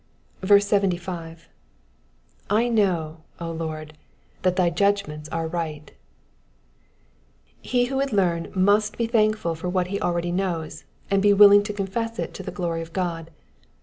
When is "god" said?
12.93-13.29